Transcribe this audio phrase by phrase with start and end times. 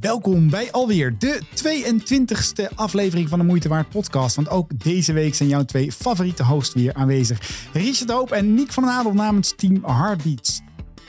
[0.00, 4.36] Welkom bij alweer de 22e aflevering van de Moeite Waard podcast.
[4.36, 7.68] Want ook deze week zijn jouw twee favoriete hosts weer aanwezig.
[7.72, 10.60] Richard Hoop en Nick van den Adel namens Team Heartbeats.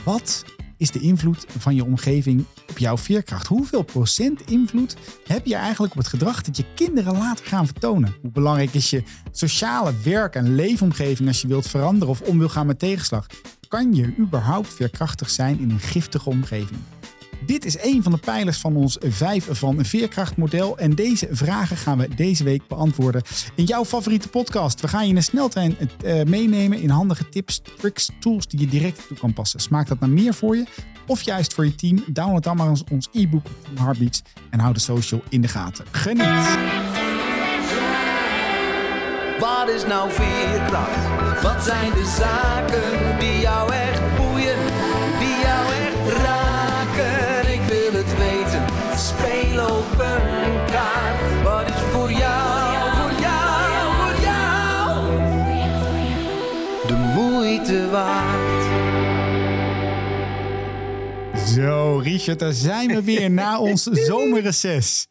[0.04, 0.46] Wat
[0.78, 3.48] is de invloed van je omgeving op jouw veerkracht?
[3.48, 4.96] Hoeveel procent invloed
[5.28, 8.16] heb je eigenlijk op het gedrag dat je kinderen later gaan vertonen?
[8.22, 12.50] Hoe belangrijk is je sociale werk- en leefomgeving als je wilt veranderen of om wil
[12.50, 13.28] gaan met tegenslag?
[13.68, 16.80] Kan je überhaupt veerkrachtig zijn in een giftige omgeving?
[17.46, 20.78] Dit is een van de pijlers van ons 5 van veerkrachtmodel.
[20.78, 23.22] En deze vragen gaan we deze week beantwoorden
[23.56, 24.82] in jouw favoriete podcast.
[24.82, 28.68] We gaan je in een sneltrein uh, meenemen in handige tips, tricks, tools die je
[28.68, 29.60] direct toe kan passen.
[29.60, 30.66] Smaakt dat naar meer voor je?
[31.08, 32.04] Of juist voor je team?
[32.08, 35.86] Download dan maar ons, ons e-book Heartbeats en hou de social in de gaten.
[35.92, 36.58] Geniet!
[39.40, 41.42] Wat is nou veerkracht?
[41.42, 42.93] Wat zijn de zaken
[61.54, 65.08] Zo, Richard, daar zijn we weer na ons zomerreces.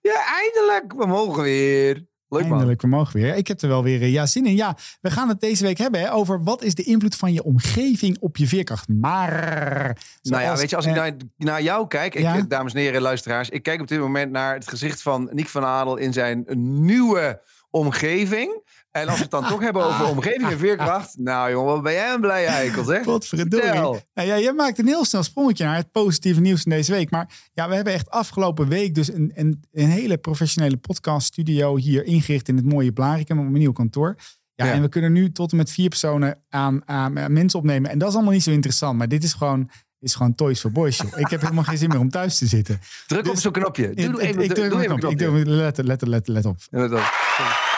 [0.00, 0.92] Ja, eindelijk.
[0.92, 2.06] We mogen weer.
[2.28, 2.50] Leuk man.
[2.52, 3.34] Eindelijk, we mogen weer.
[3.34, 4.56] Ik heb er wel weer eh, ja, zin in.
[4.56, 7.42] Ja, we gaan het deze week hebben hè, over wat is de invloed van je
[7.42, 8.88] omgeving op je veerkracht.
[8.88, 9.96] Maar...
[10.22, 12.40] Nou ja, weet je, als ik eh, naar, naar jou kijk, ik, Ja?
[12.48, 15.64] dames en heren, luisteraars, ik kijk op dit moment naar het gezicht van Nick van
[15.64, 16.44] Adel in zijn
[16.84, 18.62] nieuwe omgeving.
[18.90, 21.92] En als we het dan toch hebben over omgeving en veerkracht, nou jongen, wat ben
[21.92, 23.02] jij een blij eikel, zeg.
[23.04, 24.00] Vertel.
[24.14, 27.10] Nou ja, je maakt een heel snel sprongetje naar het positieve nieuws van deze week.
[27.10, 32.04] Maar ja, we hebben echt afgelopen week dus een, een, een hele professionele podcaststudio hier
[32.04, 34.16] ingericht in het mooie Blarikum op mijn nieuw kantoor.
[34.54, 34.72] Ja, Ja.
[34.72, 37.90] en we kunnen nu tot en met vier personen aan, aan, aan mensen opnemen.
[37.90, 38.98] En dat is allemaal niet zo interessant.
[38.98, 40.96] Maar dit is gewoon, is gewoon Toys for Boys.
[40.96, 41.18] joh.
[41.18, 42.80] Ik heb helemaal geen zin meer om thuis te zitten.
[43.06, 43.94] Druk op Dus- zo'n knopje.
[43.94, 45.16] Doe, doe ik, even, ik, doe, doe op even een een knopje.
[45.16, 45.38] knopje.
[45.40, 46.56] Ik doe, let, let, let, let op.
[46.70, 47.77] Ja, dat- Daar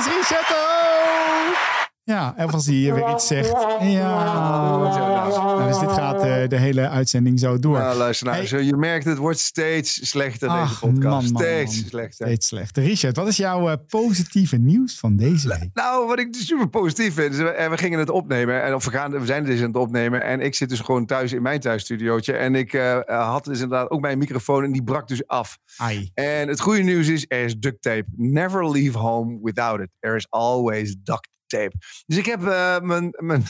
[0.00, 0.89] is Richard!
[2.10, 3.50] Ja, en als hij hier weer iets zegt.
[3.80, 4.24] Ja.
[4.24, 7.78] Nou, dus dit gaat eh, de hele uitzending zo door.
[7.78, 8.46] Nou, luister nou, Hey.
[8.46, 11.02] zo, je merkt het wordt steeds slechter Ach, deze podcast.
[11.02, 11.88] man, man, steeds man.
[11.88, 12.26] slechter.
[12.26, 12.82] Steeds slechter.
[12.82, 15.70] Richard, wat is jouw eh, positieve nieuws van deze week?
[15.72, 18.62] Nou, wat ik super positief vind, is we, en we gingen het opnemen.
[18.62, 20.22] En of we, gaan, we zijn het dus aan het opnemen.
[20.22, 22.32] En ik zit dus gewoon thuis in mijn thuisstudiootje.
[22.32, 25.58] En ik eh, eh, had dus inderdaad ook mijn microfoon en die brak dus af.
[25.76, 26.10] Ai.
[26.14, 28.04] En het goede nieuws is, er is duct tape.
[28.16, 29.88] Never leave home without it.
[30.00, 31.72] There is always duct tape.
[32.06, 33.44] Dus ik heb eh, mijn, mijn,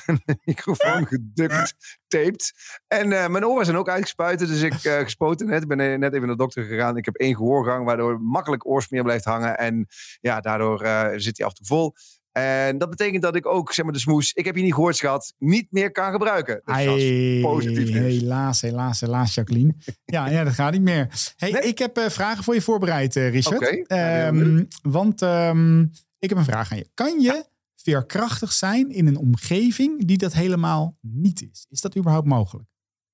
[0.45, 1.75] microfoon geduct
[2.07, 2.53] taped.
[2.87, 4.47] En eh, mijn oren zijn ook uitgespuiten.
[4.47, 5.63] Dus ik eh, gespoten net.
[5.63, 6.97] Ik ben net even naar de dokter gegaan.
[6.97, 9.59] Ik heb één gehoorgang, waardoor makkelijk oorsmeer blijft hangen.
[9.59, 9.87] En
[10.21, 10.79] ja, daardoor
[11.17, 11.95] zit hij af en toe vol.
[12.33, 14.97] En dat betekent dat ik ook, zeg maar, de smoes, ik heb je niet gehoord,
[14.97, 16.63] schat, niet meer kan gebruiken.
[16.65, 17.41] Dus Ai.
[17.41, 17.99] positief nieuws.
[17.99, 19.75] Helaas, helaas, helaas, Jacqueline.
[20.05, 21.33] Ja, ja, dat gaat niet meer.
[21.37, 21.63] Hey, Nee?
[21.63, 23.61] Ik heb vragen voor je voorbereid, Richard.
[23.61, 25.81] Nou, Ehm, want ehm,
[26.19, 26.89] ik heb een vraag aan je.
[26.95, 27.45] Kan je
[27.83, 31.67] veerkrachtig zijn in een omgeving die dat helemaal niet is?
[31.69, 32.69] Is dat überhaupt mogelijk?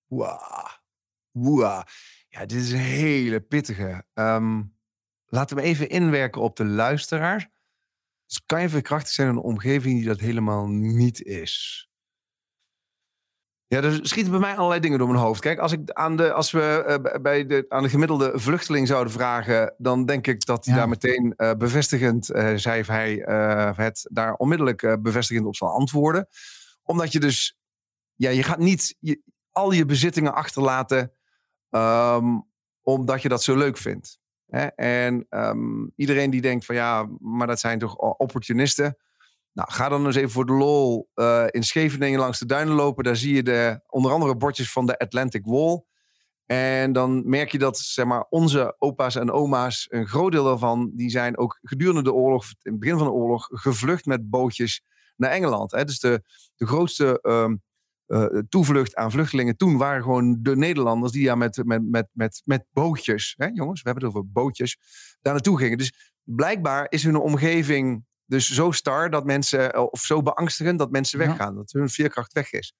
[0.06, 0.66] Wow.
[1.30, 1.82] Wow.
[2.28, 4.04] Ja, dit is een hele pittige.
[4.12, 4.62] Ehm,
[5.26, 7.54] laten we even inwerken op de luisteraar.
[8.26, 11.88] Dus kan je veerkrachtig zijn in een omgeving die dat helemaal niet is?
[13.68, 15.40] Ja, er schieten bij mij allerlei dingen door mijn hoofd.
[15.40, 19.12] Kijk, als, ik aan de, als we eh, bij de, aan de gemiddelde vluchteling zouden
[19.12, 20.80] vragen, dan denk ik dat hij Ja.
[20.80, 23.22] daar meteen eh, bevestigend, eh zei hij,
[23.76, 26.28] het daar onmiddellijk bevestigend op zal antwoorden.
[26.82, 27.58] Omdat je dus,
[28.14, 29.20] ja, je gaat niet je,
[29.52, 31.12] al je bezittingen achterlaten
[31.70, 32.38] ehm,
[32.82, 34.18] omdat je dat zo leuk vindt.
[34.46, 34.66] Hè?
[34.66, 38.96] En ehm, iedereen die denkt van ja, maar dat zijn toch opportunisten.
[39.56, 43.04] Nou, ga dan eens even voor de lol eh, in Scheveningen langs de duinen lopen.
[43.04, 45.84] Daar zie je de, onder andere bordjes van de Atlantic Wall.
[46.46, 50.90] En dan merk je dat zeg maar, onze opa's en oma's, een groot deel daarvan,
[50.94, 54.82] die zijn ook gedurende de oorlog, in het begin van de oorlog, gevlucht met bootjes
[55.16, 55.70] naar Engeland.
[55.70, 56.22] Dus de,
[56.56, 57.56] de grootste ehm,
[58.06, 62.42] eh, toevlucht aan vluchtelingen toen waren gewoon de Nederlanders die daar met, met, met, met,
[62.44, 64.78] met bootjes, hè, jongens, we hebben het over bootjes,
[65.20, 65.78] daar naartoe gingen.
[65.78, 70.90] Dus blijkbaar is hun omgeving dus zo star dat mensen, eh, of zo beangstigend dat
[70.90, 71.26] mensen Ja.
[71.26, 72.74] weggaan, dat hun veerkracht weg is.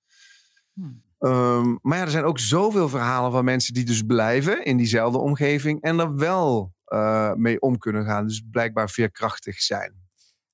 [0.73, 1.03] Hmm.
[1.19, 5.19] Ehm, maar ja, er zijn ook zoveel verhalen van mensen die dus blijven in diezelfde
[5.19, 8.27] omgeving en er wel eh, mee om kunnen gaan.
[8.27, 9.93] Dus blijkbaar veerkrachtig zijn.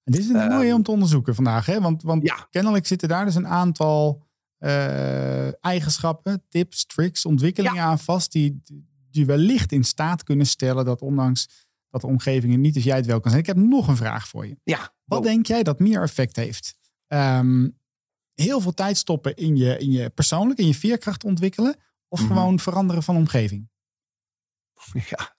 [0.05, 1.67] En dit is een Ehm, mooie om te onderzoeken vandaag.
[1.67, 1.81] Hè?
[1.81, 2.47] Want, want Ja.
[2.50, 4.27] kennelijk zitten daar dus een aantal
[4.59, 8.33] eh, eigenschappen, tips, tricks, ontwikkelingen aan vast.
[8.33, 8.62] Die,
[9.11, 12.97] die wellicht in staat kunnen stellen dat ondanks dat de omgeving er niet als jij
[12.97, 13.43] het wel kan zijn.
[13.43, 14.56] Ik heb nog een vraag voor je.
[14.65, 16.75] Ja, Wat oh, denk jij dat meer effect heeft?
[17.06, 17.69] Ehm,
[18.35, 21.77] heel veel tijd stoppen in je, in je persoonlijk, in je veerkracht ontwikkelen.
[22.09, 22.29] Of Mhm.
[22.29, 23.69] gewoon veranderen van omgeving?
[25.09, 25.37] Ja.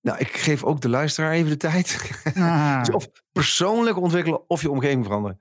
[0.00, 2.10] Nou, ik geef ook de luisteraar even de tijd.
[2.34, 2.84] Ah.
[2.84, 5.40] Dus of persoonlijk ontwikkelen of je omgeving veranderen.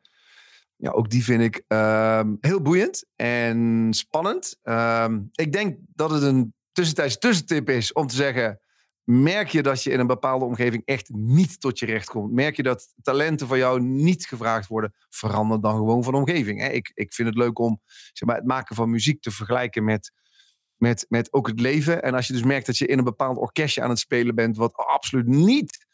[0.76, 4.60] Ja, ook die vind ik ehm, heel boeiend en spannend.
[4.62, 8.60] Ehm, ik denk dat het een tussentijds tussentip is om te zeggen...
[9.10, 12.32] merk je dat je in een bepaalde omgeving echt niet tot je recht komt?
[12.32, 14.94] Merk je dat talenten van jou niet gevraagd worden?
[15.10, 16.60] Verander dan gewoon van omgeving.
[16.60, 16.68] Hè?
[16.68, 17.82] Ik, ik vind het leuk om
[18.14, 20.12] zeg maar, het maken van muziek te vergelijken met
[20.78, 22.04] met, met ook het leven.
[22.04, 24.58] En als je dus merkt dat je in een bepaald orkestje aan het spelen bent,
[24.58, 25.86] wat absoluut niet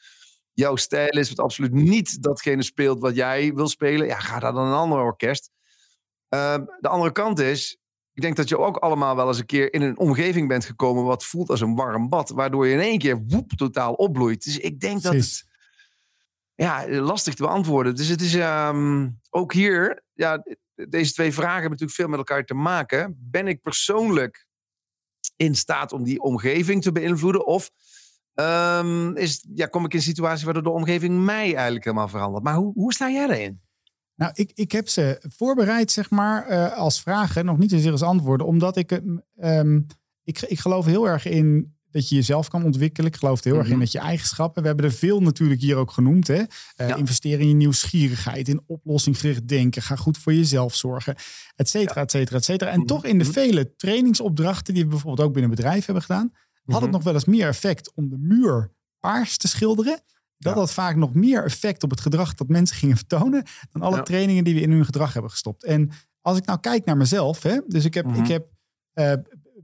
[0.54, 4.54] jouw stijl is, wat absoluut niet datgene speelt wat jij wil spelen, ja, ga dan
[4.54, 5.51] naar een ander orkest.
[6.30, 7.77] Ehm, de andere kant is,
[8.13, 11.04] ik denk dat je ook allemaal wel eens een keer in een omgeving bent gekomen
[11.04, 14.44] wat voelt als een warm bad, waardoor je in één keer woep totaal opbloeit.
[14.44, 15.45] Dus ik denk dat het
[16.56, 17.95] ja, lastig te beantwoorden.
[17.95, 20.44] Dus het is ehm, ook hier, ja,
[20.75, 23.18] deze twee vragen hebben natuurlijk veel met elkaar te maken.
[23.19, 24.48] Ben ik persoonlijk
[25.36, 27.45] in staat om die omgeving te beïnvloeden?
[27.45, 27.69] Of
[28.33, 32.44] ehm, is, ja, kom ik in een situatie waardoor de omgeving mij eigenlijk helemaal verandert?
[32.44, 33.62] Maar hoe, hoe sta jij daarin?
[34.15, 38.01] Nou, ik, ik heb ze voorbereid, zeg maar, eh, als vragen, nog niet zozeer als
[38.01, 39.01] antwoorden, omdat ik,
[39.38, 39.80] ehm,
[40.24, 43.12] ik, ik geloof heel erg in dat je jezelf kan ontwikkelen.
[43.12, 43.80] Ik geloof er heel erg in Mhm.
[43.81, 44.62] dat je eigenschappen.
[44.62, 46.27] We hebben er veel natuurlijk hier ook genoemd.
[46.27, 46.44] Hè?
[46.75, 46.95] Eh, Ja.
[46.95, 49.81] Investeren in je nieuwsgierigheid, in oplossingsgericht denken.
[49.81, 51.15] Ga goed voor jezelf zorgen,
[51.56, 52.69] et cetera, et cetera, et cetera.
[52.71, 52.88] En Mhm.
[52.88, 53.33] toch in de Mhm.
[53.33, 56.31] vele trainingsopdrachten die we bijvoorbeeld ook binnen bedrijven hebben gedaan,
[56.65, 56.92] had het Mhm.
[56.92, 60.01] nog wel eens meer effect om de muur paars te schilderen.
[60.44, 64.04] Dat had vaak nog meer effect op het gedrag dat mensen gingen vertonen dan alle
[64.04, 65.63] trainingen die we in hun gedrag hebben gestopt.
[65.63, 65.90] En
[66.22, 68.19] als ik nou kijk naar mezelf, hè, dus ik heb, Mhm.
[68.22, 68.51] ik heb
[68.94, 69.13] eh,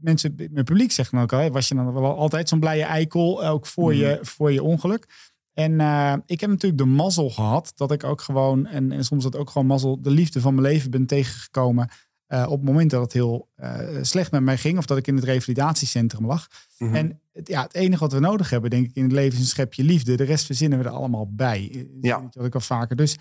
[0.02, 2.84] mensen, mijn publiek zegt dan ook al, hè, was je dan wel altijd zo'n blije
[2.84, 4.00] eikel, ook voor, Mhm.
[4.02, 5.30] je, voor je ongeluk.
[5.54, 9.24] En eh, ik heb natuurlijk de mazzel gehad dat ik ook gewoon, en, en soms
[9.24, 11.90] dat ook gewoon mazzel, de liefde van mijn leven ben tegengekomen.
[12.30, 15.08] Eh, op het moment dat het heel eh, slecht met mij ging, of dat ik
[15.08, 16.48] in het revalidatiecentrum lag.
[16.78, 16.96] Mhm.
[16.96, 19.40] En het, ja, het enige wat we nodig hebben, denk ik, in het leven is
[19.40, 20.16] een schepje liefde.
[20.16, 21.70] De rest verzinnen we er allemaal bij.
[21.74, 22.20] Eh, Ja.
[22.22, 22.96] Dat had ik al vaker.
[22.96, 23.18] Dus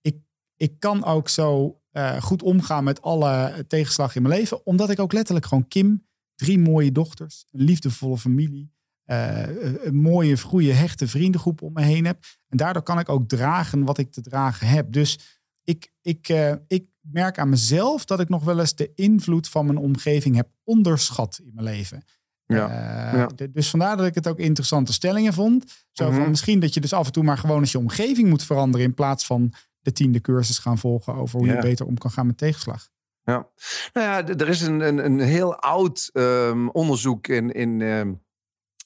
[0.00, 0.16] ik,
[0.56, 1.80] ik kan ook zo
[2.20, 4.66] goed omgaan met alle tegenslag in mijn leven.
[4.66, 8.72] Omdat ik ook letterlijk gewoon Kim, drie mooie dochters, een liefdevolle familie,
[9.04, 12.24] een mooie, goede, hechte vriendengroep om me heen heb.
[12.48, 14.92] En daardoor kan ik ook dragen wat ik te dragen heb.
[14.92, 19.48] Dus ik, ik, eh, ik merk aan mezelf dat ik nog wel eens de invloed
[19.48, 22.04] van mijn omgeving heb onderschat in mijn leven.
[22.46, 22.68] Ja,
[23.12, 23.46] Eh, ja.
[23.52, 25.86] Dus vandaar dat ik het ook interessante stellingen vond.
[25.92, 26.30] Zo van Mhm.
[26.30, 28.86] misschien dat je dus af en toe maar gewoon eens je omgeving moet veranderen.
[28.86, 31.54] In plaats van de tiende cursus gaan volgen over hoe Ja.
[31.54, 32.90] je beter om kan gaan met tegenslag.
[33.24, 33.48] Ja,
[33.92, 37.50] nou ja, er is een, een, een heel oud ehm, onderzoek in.
[37.52, 38.12] in ehm,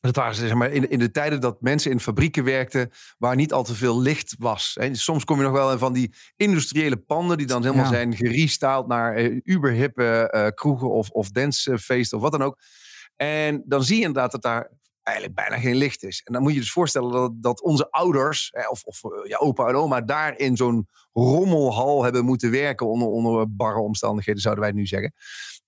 [0.07, 3.53] dat waren zeg maar in, in de tijden dat mensen in fabrieken werkten waar niet
[3.53, 4.77] al te veel licht was.
[4.93, 7.91] Soms kom je nog wel in van die industriële panden die dan helemaal Ja.
[7.91, 12.59] zijn gerestyled naar eh, uberhippe eh, kroegen of, of dancefeesten of wat dan ook.
[13.17, 14.71] En dan zie je inderdaad dat daar
[15.07, 16.23] eigenlijk bijna geen licht is.
[16.25, 19.37] En dan moet je dus voorstellen dat, dat onze ouders hè, of, of eh, ja,
[19.37, 24.65] opa en oma daar in zo'n rommelhal hebben moeten werken onder, onder barre omstandigheden, zouden
[24.65, 25.15] wij nu zeggen.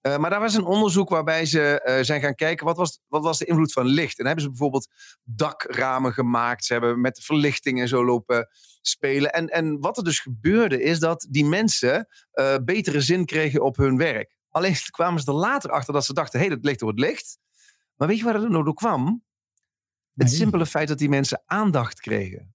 [0.00, 3.22] Eh, maar daar was een onderzoek waarbij ze eh, zijn gaan kijken wat was, wat
[3.22, 4.18] was de invloed van licht.
[4.18, 4.88] En dan hebben ze bijvoorbeeld
[5.24, 6.64] dakramen gemaakt.
[6.64, 8.48] Ze hebben met verlichting en zo lopen
[8.80, 9.32] spelen.
[9.32, 12.08] En, en wat er dus gebeurde is dat die mensen
[12.64, 14.36] betere zin kregen op hun werk.
[14.48, 16.98] Alleen kwamen ze er later achter dat ze dachten, hé, hey, dat ligt door het
[16.98, 17.38] licht.
[17.96, 19.26] Maar weet je waar het nou door kwam?
[20.18, 22.54] Het simpele feit dat die mensen aandacht kregen.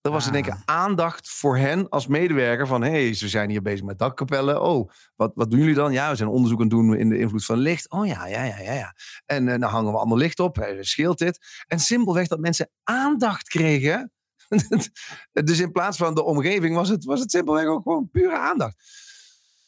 [0.00, 0.48] Er was in één Ah.
[0.50, 2.82] keer aandacht voor hen als medewerker van...
[2.82, 4.62] hé, hey, ze zijn hier bezig met dakkapellen.
[4.62, 5.92] Oh, wat, wat doen jullie dan?
[5.92, 7.90] Ja, we zijn onderzoek aan het doen in de invloed van licht.
[7.90, 8.72] Oh ja, ja, ja, ja.
[8.72, 8.94] ja.
[9.26, 10.58] En eh, dan hangen we ander licht op.
[10.58, 11.64] Eh, scheelt dit?
[11.66, 14.12] En simpelweg dat mensen aandacht kregen.
[15.32, 18.76] dus in plaats van de omgeving was het, was het simpelweg ook gewoon pure aandacht.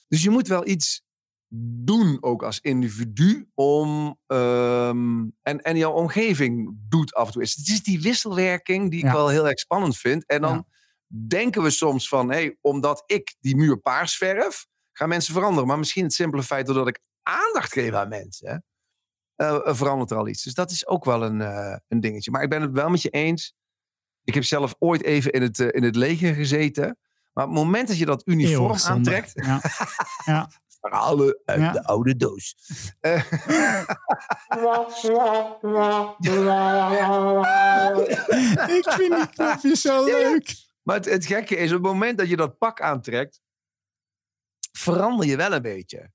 [0.09, 1.03] Dus je moet wel iets
[1.49, 7.43] doen ook als individu om ehm, en, en jouw omgeving doet af en toe.
[7.43, 9.13] Het is die wisselwerking die ik Ja.
[9.13, 10.27] wel heel erg spannend vind.
[10.27, 10.65] En dan Ja.
[11.29, 15.69] denken we soms van, hé, hey, omdat ik die muur paars verf, gaan mensen veranderen.
[15.69, 18.65] Maar misschien het simpele feit doordat ik aandacht geef aan mensen,
[19.35, 20.43] eh, eh, verandert er al iets.
[20.43, 22.31] Dus dat is ook wel een, eh, een dingetje.
[22.31, 23.55] Maar ik ben het wel met je eens.
[24.25, 26.99] Ik heb zelf ooit even in het, in het leger gezeten.
[27.33, 29.61] Maar op het moment dat je dat uniform Eeuwig aantrekt, Ja.
[30.25, 30.51] ja.
[30.88, 31.73] verhalen uit Ja.
[31.73, 32.55] de oude doos.
[38.79, 40.55] Ik vind die knopjes zo leuk.
[40.83, 43.41] maar het, het gekke is, op het moment dat je dat pak aantrekt,
[44.73, 46.12] verander je wel een beetje.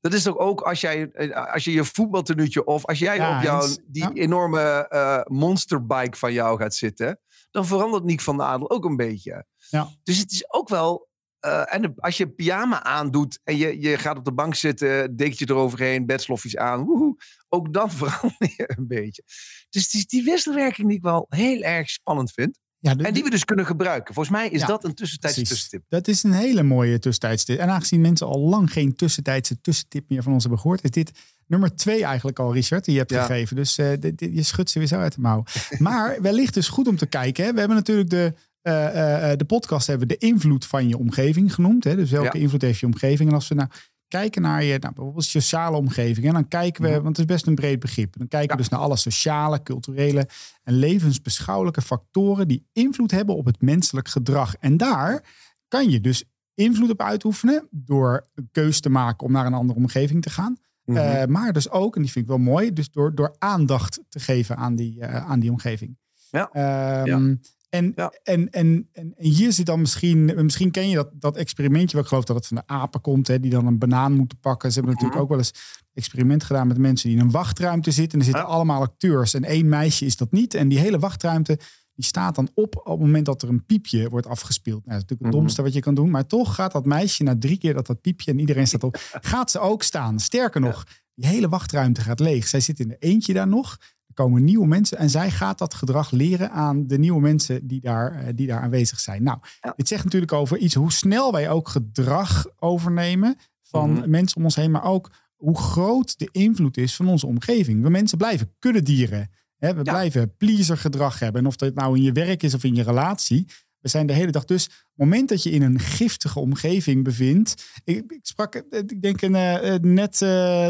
[0.00, 3.36] Dat is toch ook als, jij, eh, als je je voetbaltenuutje of als jij Ja,
[3.36, 4.10] op jouw, die Ja.
[4.12, 8.96] enorme eh, monsterbike van jou gaat zitten, dan verandert Niek van de Adel ook een
[8.96, 9.46] beetje.
[9.70, 9.88] Ja.
[10.02, 11.08] Dus het is ook wel
[11.42, 15.46] eh, en als je pyjama aandoet en je, je gaat op de bank zitten, dekentje
[15.48, 17.16] eroverheen, bedslofjes aan, woehoe,
[17.48, 19.22] ook dan verander je een beetje.
[19.70, 22.58] Dus het is die wisselwerking die ik wel heel erg spannend vind.
[22.78, 24.14] Ja, de- En die we dus kunnen gebruiken.
[24.14, 25.60] Volgens mij is Ja, dat een tussentijdse Precies.
[25.62, 25.90] tussentip.
[25.90, 27.58] Dat is een hele mooie tussentijdse.
[27.58, 31.10] En aangezien mensen al lang geen tussentijdse tussentip meer van ons hebben gehoord, is dit
[31.46, 33.24] nummer twee eigenlijk al, Richard, die je hebt Ja.
[33.26, 33.56] gegeven.
[33.56, 35.44] Dus eh, dit- dit- je schudt ze weer zo uit de mouw.
[35.78, 37.44] maar wellicht dus goed om te kijken.
[37.44, 37.52] Hè.
[37.52, 41.84] We hebben natuurlijk de, de podcast hebben we de invloed van je omgeving genoemd.
[41.84, 41.96] Hè.
[41.96, 42.42] Dus welke Ja.
[42.42, 43.28] invloed heeft je omgeving?
[43.28, 43.68] En als we nou
[44.08, 47.02] kijken naar je, nou, bijvoorbeeld sociale omgeving, en dan kijken we, Mhm.
[47.02, 48.18] want het is best een breed begrip.
[48.18, 48.58] Dan kijken we Ja.
[48.58, 50.28] dus naar alle sociale, culturele
[50.62, 54.54] en levensbeschouwelijke factoren die invloed hebben op het menselijk gedrag.
[54.56, 55.24] En daar
[55.68, 59.78] kan je dus invloed op uitoefenen door een keus te maken om naar een andere
[59.78, 60.56] omgeving te gaan.
[60.84, 60.98] Mhm.
[60.98, 64.20] Eh, maar dus ook, en die vind ik wel mooi, dus door, door aandacht te
[64.20, 65.98] geven aan die, eh, aan die omgeving.
[66.30, 66.50] Ja.
[66.52, 67.36] Ehm, Ja.
[67.72, 68.12] En, Ja.
[68.22, 72.02] En, en, en, en hier zit dan misschien, misschien ken je dat, dat experimentje, wat
[72.04, 74.72] ik geloof dat het van de apen komt, hè, die dan een banaan moeten pakken.
[74.72, 75.22] Ze hebben natuurlijk Mhm.
[75.32, 78.12] ook wel eens experiment gedaan met mensen die in een wachtruimte zitten.
[78.12, 78.54] En er zitten Ja.
[78.54, 80.54] allemaal acteurs en één meisje is dat niet.
[80.54, 81.58] En die hele wachtruimte,
[81.94, 84.84] die staat dan op op het moment dat er een piepje wordt afgespeeld.
[84.86, 85.38] Nou, dat is natuurlijk het Mhm.
[85.40, 86.10] domste wat je kan doen.
[86.10, 88.96] Maar toch gaat dat meisje na drie keer dat dat piepje en iedereen staat op,
[89.32, 90.20] gaat ze ook staan.
[90.20, 92.48] Sterker nog, die hele wachtruimte gaat leeg.
[92.48, 93.76] Zij zit in de eentje daar nog.
[94.14, 97.80] Er komen nieuwe mensen en zij gaat dat gedrag leren aan de nieuwe mensen die
[97.80, 99.22] daar, eh, die daar aanwezig zijn.
[99.22, 99.72] Nou, Ja.
[99.76, 104.10] dit zegt natuurlijk over iets hoe snel wij ook gedrag overnemen van Mhm.
[104.10, 107.82] mensen om ons heen, maar ook hoe groot de invloed is van onze omgeving.
[107.82, 109.30] We mensen blijven kuddedieren.
[109.56, 109.74] Hè?
[109.74, 111.40] We blijven pleaser gedrag hebben.
[111.40, 113.46] En of dat nou in je werk is of in je relatie.
[113.82, 114.44] We zijn de hele dag.
[114.44, 117.64] Dus op het moment dat je in een giftige omgeving bevindt.
[117.84, 120.18] Ik, ik sprak, eh, ik denk een, eh, eh, net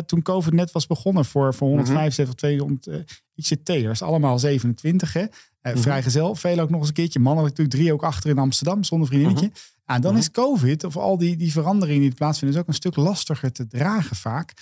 [0.09, 2.99] toen COVID net was begonnen voor, voor 175, 200 eh,
[3.35, 4.03] ICT'ers.
[4.03, 5.21] Allemaal 27 hè.
[5.61, 5.83] Eh, Mhm.
[5.83, 7.19] Vrijgezel, veel ook nog eens een keertje.
[7.21, 9.51] Mannen natuurlijk drie ook achter in Amsterdam zonder vriendinnetje.
[10.01, 10.17] Dan Mhm.
[10.21, 13.67] is COVID of al die, die veranderingen die plaatsvinden, is ook een stuk lastiger te
[13.67, 14.53] dragen vaak.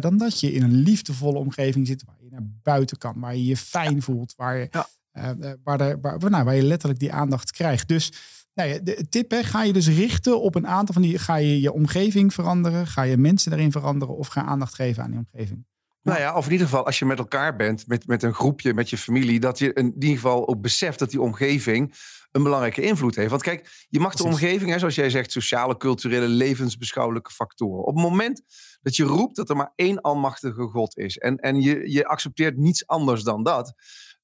[0.00, 3.44] dan dat je in een liefdevolle omgeving zit waar je naar buiten kan, waar je
[3.44, 4.88] je fijn voelt, waar je, Ja.
[5.18, 7.88] Eh, eh, waar, de, waar, nou, waar je letterlijk die aandacht krijgt.
[7.88, 8.12] Dus
[8.54, 11.36] nou ja, de tip, hè, ga je dus richten op een aantal van die, ga
[11.36, 15.20] je je omgeving veranderen, ga je mensen daarin veranderen of ga aandacht geven aan die
[15.30, 15.66] omgeving.
[16.02, 18.74] Nou ja, of in ieder geval als je met elkaar bent, met, met een groepje,
[18.74, 21.94] met je familie, dat je in ieder geval ook beseft dat die omgeving
[22.32, 23.30] een belangrijke invloed heeft.
[23.30, 27.84] Want kijk, je mag de omgeving, hè, zoals jij zegt, sociale, culturele, levensbeschouwelijke factoren.
[27.84, 28.42] Op het moment
[28.82, 32.56] dat je roept dat er maar één almachtige God is en, en je, je accepteert
[32.56, 33.74] niets anders dan dat,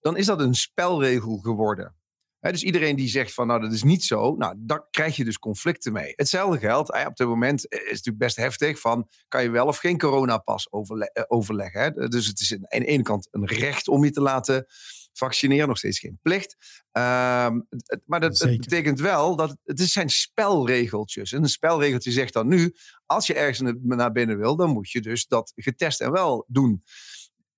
[0.04, 1.94] dan is dat een spelregel geworden.
[2.40, 5.38] Dus iedereen die zegt van nou dat is niet zo, nou daar krijg je dus
[5.38, 6.12] conflicten mee.
[6.16, 9.76] Hetzelfde geldt, op dit moment is het natuurlijk best heftig van kan je wel of
[9.78, 11.80] geen coronapas overle- eh, overleggen.
[11.80, 12.08] Hè?
[12.08, 14.66] Dus het is aan de ene kant een recht om je te laten
[15.12, 16.56] vaccineren, nog steeds geen plicht.
[16.92, 21.32] Ehm, het- maar dat, betekent wel dat het, zijn spelregeltjes.
[21.32, 22.74] En een spelregeltje zegt dan nu,
[23.06, 26.44] als je ergens na- naar binnen wil, dan moet je dus dat getest en wel
[26.48, 26.82] doen.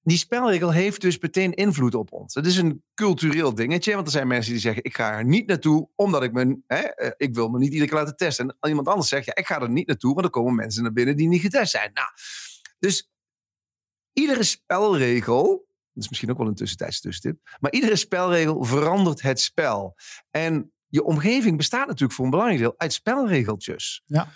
[0.06, 2.34] Die spelregel heeft dus meteen invloed op ons.
[2.34, 5.46] Het is een cultureel dingetje, want er zijn mensen die zeggen: ik ga er niet
[5.46, 8.56] naartoe omdat ik me, hè, eh, ik wil me niet iedere keer laten testen.
[8.60, 10.92] En iemand anders zegt: ja, ik ga er niet naartoe, want er komen mensen naar
[10.92, 11.90] binnen die niet getest zijn.
[11.94, 12.08] Nou,
[12.78, 13.10] dus
[14.12, 15.46] iedere spelregel,
[15.92, 19.94] dat is misschien ook wel een tussentijdse tussentip, maar iedere spelregel verandert het spel.
[20.30, 24.02] En je omgeving bestaat natuurlijk voor een belangrijk deel uit spelregeltjes.
[24.04, 24.28] Ja.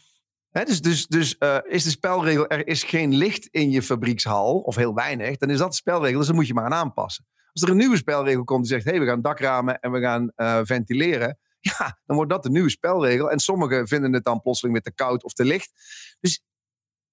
[0.52, 4.76] Dus dus, dus eh, is de spelregel, er is geen licht in je fabriekshal, of
[4.76, 7.26] heel weinig, dan is dat de spelregel, dus dan moet je maar aan aanpassen.
[7.52, 10.00] Als er een nieuwe spelregel komt die zegt, hé, hey, we gaan dakramen en we
[10.00, 13.30] gaan eh, ventileren, ja, dan wordt dat de nieuwe spelregel.
[13.30, 15.72] En sommigen vinden het dan plotseling weer te koud of te licht.
[16.20, 16.42] Dus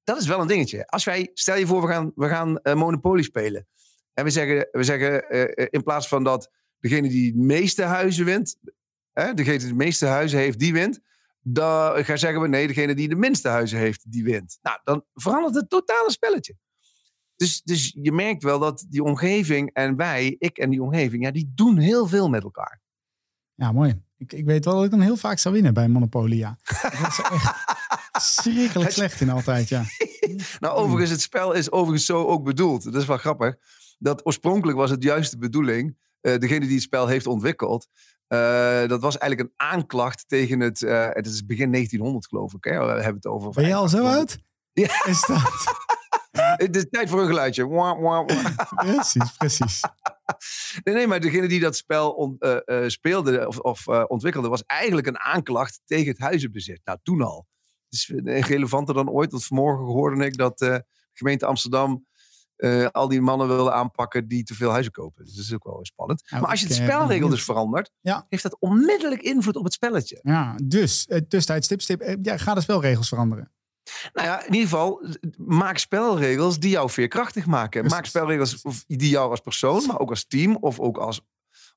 [0.04, 0.88] dat is wel een dingetje.
[0.88, 3.68] Als wij, stel je voor, we gaan, we gaan eh, Monopoly spelen.
[4.14, 5.30] En we zeggen, we zeggen
[5.70, 8.58] in plaats van dat degene die het meeste huizen wint,
[9.14, 11.02] degene die de meeste huizen heeft, die wint.
[11.50, 14.58] Dan gaan zeggen we nee, degene die de minste huizen heeft, die wint.
[14.62, 16.56] Nou, dan verandert het totale spelletje.
[17.36, 21.32] Dus, dus je merkt wel dat die omgeving en wij, ik en die omgeving, ja,
[21.32, 22.82] die doen heel veel met elkaar.
[23.56, 24.02] Ja, mooi.
[24.18, 26.58] Ik, ik weet wel dat ik dan heel vaak zou winnen bij Monopoly, ja.
[26.82, 27.56] Dat is echt
[28.12, 29.84] schrikkelijk slecht in altijd, ja.
[30.60, 32.84] Nou, overigens, het spel is overigens zo ook bedoeld.
[32.84, 33.56] Dat is wel grappig.
[34.00, 35.98] Dat oorspronkelijk was het juist de bedoeling.
[36.22, 37.88] eh, degene die het spel heeft ontwikkeld.
[38.28, 40.84] Eh, dat was eigenlijk een aanklacht tegen het.
[40.84, 42.64] eh, het is begin 1900, geloof ik.
[42.64, 42.80] Hè?
[42.80, 43.52] We hebben het over.
[43.52, 44.38] Ben je al zo oud?
[44.74, 45.06] Ja.
[45.06, 45.66] Is dat?
[46.58, 47.68] Het is tijd voor een geluidje.
[47.68, 48.72] Wah, wah, wah.
[48.94, 49.82] Precies, precies.
[50.84, 55.08] Nee, nee, maar degene die dat spel on- eh, speelde of, of ontwikkelde, was eigenlijk
[55.08, 56.80] een aanklacht tegen het huizenbezit.
[56.84, 57.48] Nou, toen al.
[57.90, 59.32] Dus relevanter dan ooit.
[59.32, 62.06] Want vanmorgen hoorde ik dat de gemeente Amsterdam
[62.58, 65.26] eh, al die mannen willen aanpakken die te veel huizen kopen.
[65.26, 66.24] Dus dat is ook wel spannend.
[66.30, 68.26] Nou, maar als je de eh, spelregel dus verandert, Ja.
[68.30, 70.20] heeft dat onmiddellijk invloed op het spelletje.
[70.24, 72.02] Ja, dus uh, tussentijd stip, stip.
[72.02, 73.52] eh, ja, ga de spelregels veranderen.
[74.14, 75.06] Nou ja, in ieder geval,
[75.38, 77.86] maak spelregels die jou veerkrachtig maken.
[77.86, 81.22] Maak spelregels of- die jou als persoon, maar ook als team of ook als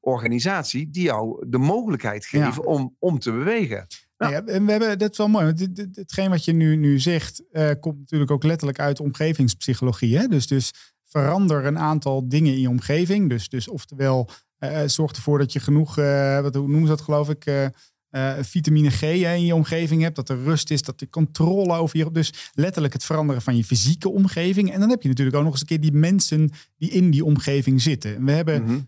[0.00, 2.44] organisatie, die jou de mogelijkheid Ja.
[2.46, 3.86] geven om, om te bewegen.
[4.20, 4.30] Ja.
[4.30, 5.44] Nou ja, en we hebben, dat is wel mooi.
[5.44, 9.00] Want dit, dit- hetgeen wat je nu, nu zegt, eh, komt natuurlijk ook letterlijk uit
[9.00, 10.18] omgevingspsychologie.
[10.18, 10.26] Hè?
[10.26, 10.70] Dus, dus
[11.06, 13.28] verander een aantal dingen in je omgeving.
[13.28, 17.00] Dus, dus oftewel, eh, zorg ervoor dat je genoeg, eh, wat, hoe noemen ze dat
[17.00, 17.64] geloof ik, eh,
[18.10, 20.16] eh, vitamine G hè, in je omgeving hebt.
[20.16, 22.10] Dat er rust is, dat de controle over je...
[22.12, 24.72] Dus letterlijk het veranderen van je fysieke omgeving.
[24.72, 27.24] En dan heb je natuurlijk ook nog eens een keer die mensen die in die
[27.24, 28.16] omgeving zitten.
[28.16, 28.70] En we hebben Mhm.
[28.72, 28.80] eh, eh,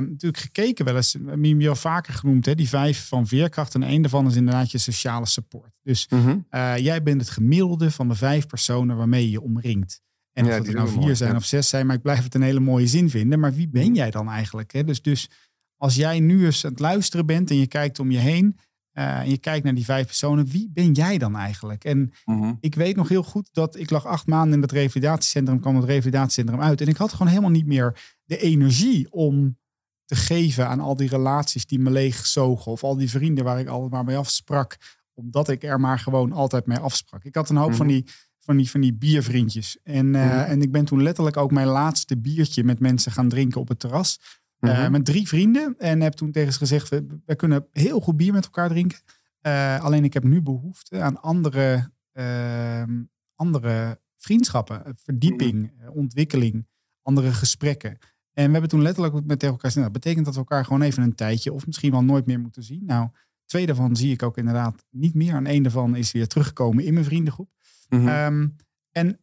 [0.00, 3.74] natuurlijk gekeken wel eens, hebben je al vaker genoemd, hè, die vijf van veerkracht.
[3.74, 5.72] En één daarvan is inderdaad je sociale support.
[5.82, 6.38] Dus Mhm.
[6.48, 10.00] eh, jij bent het gemiddelde van de vijf personen waarmee je je omringt.
[10.32, 11.36] En Ja, of het er nou vier mooi, zijn ja.
[11.36, 13.40] of zes zijn, maar ik blijf het een hele mooie zin vinden.
[13.40, 14.72] Maar wie ben jij dan eigenlijk?
[14.72, 14.84] Hè?
[14.84, 15.30] Dus, dus
[15.76, 18.58] als jij nu eens aan het luisteren bent en je kijkt om je heen
[18.96, 21.84] eh, en je kijkt naar die vijf personen, wie ben jij dan eigenlijk?
[21.84, 22.52] En Mhm.
[22.60, 25.84] ik weet nog heel goed dat ik lag acht maanden in het revalidatiecentrum, kwam het
[25.84, 26.80] revalidatiecentrum uit.
[26.80, 29.58] En ik had gewoon helemaal niet meer de energie om
[30.04, 32.72] te geven aan al die relaties die me leegzogen.
[32.72, 34.76] Of al die vrienden waar ik altijd maar mee afsprak.
[35.14, 37.24] Omdat ik er maar gewoon altijd mee afsprak.
[37.24, 37.76] Ik had een hoop Mhm.
[37.76, 38.04] van, die,
[38.40, 39.78] van, die, van die biervriendjes.
[39.82, 40.32] En, eh, Mhm.
[40.38, 43.78] en ik ben toen letterlijk ook mijn laatste biertje met mensen gaan drinken op het
[43.80, 44.18] terras.
[44.60, 44.90] Mhm.
[44.90, 45.74] met drie vrienden.
[45.78, 48.98] En heb toen tegen ze gezegd, we, we kunnen heel goed bier met elkaar drinken.
[49.40, 53.02] Eh, alleen ik heb nu behoefte aan andere, ehm,
[53.34, 54.84] andere vriendschappen.
[54.84, 56.66] eh, Verdieping, eh, ontwikkeling,
[57.02, 57.98] andere gesprekken.
[58.32, 60.64] En we hebben toen letterlijk met tegen elkaar gezegd, nou, dat betekent dat we elkaar
[60.64, 62.84] gewoon even een tijdje of misschien wel nooit meer moeten zien.
[62.84, 63.08] Nou,
[63.44, 65.34] twee daarvan zie ik ook inderdaad niet meer.
[65.34, 67.50] En één daarvan is weer teruggekomen in mijn vriendengroep.
[67.88, 68.08] Mhm.
[68.08, 68.48] Ehm,
[68.92, 69.20] en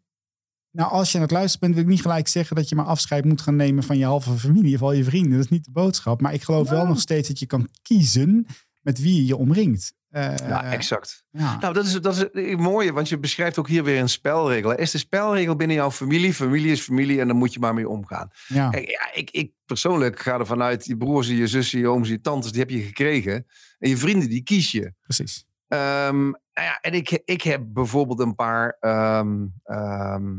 [0.74, 2.86] nou, als je aan het luisteren bent, wil ik niet gelijk zeggen dat je maar
[2.86, 5.32] afscheid moet gaan nemen van je halve familie of al je vrienden.
[5.32, 6.22] Dat is niet de boodschap.
[6.22, 8.46] Maar ik geloof wel nog steeds dat je kan kiezen
[8.82, 9.94] met wie je je omringt.
[10.10, 11.26] Eh, ja, exact.
[11.30, 11.58] ja.
[11.60, 14.72] Nou, dat is, dat is het mooie, want je beschrijft ook hier weer een spelregel.
[14.72, 16.34] Er is de spelregel binnen jouw familie.
[16.34, 18.30] Familie is familie en daar moet je maar mee omgaan.
[18.48, 18.70] ja.
[18.70, 22.10] Kijk, ja, ik, ik persoonlijk ga ervan uit, je broers, en je zussen, je ooms,
[22.10, 23.46] je tantes, die heb je gekregen.
[23.80, 24.94] En je vrienden, die kies je.
[25.02, 25.46] precies.
[25.68, 30.32] Ehm, nou ja, en ik, ik heb bijvoorbeeld een paar ehm, ehm,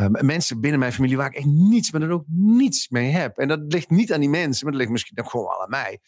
[0.00, 3.38] ehm, mensen binnen mijn familie waar ik echt niets, maar dan ook niets mee heb.
[3.38, 5.70] En dat ligt niet aan die mensen, maar dat ligt misschien ook gewoon wel aan
[5.70, 6.00] mij.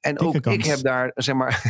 [0.00, 1.62] En Dikke ook ik heb daar, zeg maar,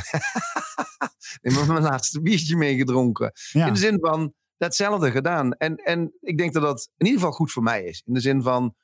[1.66, 3.32] mijn laatste biertje mee gedronken.
[3.50, 3.66] Ja.
[3.66, 5.52] In de zin van datzelfde gedaan.
[5.52, 8.02] En, en ik denk dat dat in ieder geval goed voor mij is.
[8.06, 8.74] In de zin van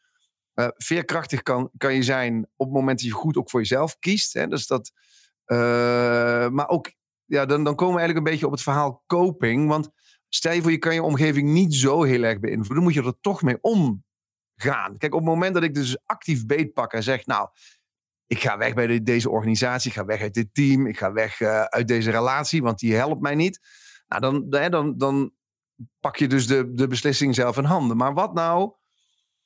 [0.54, 3.98] eh, veerkrachtig kan, kan je zijn op het moment dat je goed ook voor jezelf
[3.98, 4.33] kiest.
[4.33, 4.46] Hè?
[4.48, 4.92] Dus dat,
[5.44, 6.92] eh, maar ook,
[7.24, 9.68] ja, dan, dan komen we eigenlijk een beetje op het verhaal coping.
[9.68, 9.90] Want
[10.34, 13.20] stel je voor, je kan je omgeving niet zo heel erg beïnvloeden, moet je er
[13.20, 14.96] toch mee omgaan.
[14.98, 17.48] Kijk, op het moment dat ik dus actief beetpak en zeg, nou,
[18.26, 21.12] ik ga weg bij de- deze organisatie, ik ga weg uit dit team, ik ga
[21.12, 23.60] weg eh, uit deze relatie, want die helpt mij niet.
[24.08, 25.32] Nou, dan, dan, dan, dan
[26.00, 27.96] pak je dus de, de beslissing zelf in handen.
[27.96, 28.72] Maar wat nou